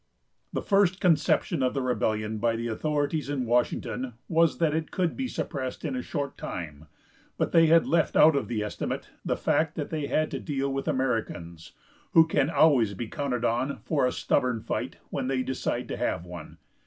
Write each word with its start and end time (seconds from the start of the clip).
The 0.51 0.63
first 0.63 0.99
conception 0.99 1.61
of 1.61 1.75
the 1.75 1.81
rebellion 1.83 2.39
by 2.39 2.55
the 2.55 2.65
authorities 2.69 3.29
in 3.29 3.45
Washington 3.45 4.15
was 4.27 4.57
that 4.57 4.73
it 4.73 4.89
could 4.89 5.15
be 5.15 5.27
suppressed 5.27 5.85
in 5.85 5.95
a 5.95 6.01
short 6.01 6.39
time; 6.39 6.87
but 7.37 7.51
they 7.51 7.67
had 7.67 7.85
left 7.85 8.15
out 8.17 8.35
of 8.35 8.47
the 8.47 8.63
estimate 8.63 9.09
the 9.23 9.37
fact 9.37 9.75
that 9.75 9.91
they 9.91 10.07
had 10.07 10.31
to 10.31 10.39
deal 10.39 10.73
with 10.73 10.87
Americans, 10.87 11.73
who 12.13 12.25
can 12.25 12.49
always 12.49 12.95
be 12.95 13.09
counted 13.09 13.45
on 13.45 13.77
for 13.83 14.07
a 14.07 14.11
stubborn 14.11 14.59
fight 14.59 14.95
when 15.11 15.27
they 15.27 15.43
decide 15.43 15.87
to 15.89 15.97
have 15.97 16.25
one. 16.25 16.57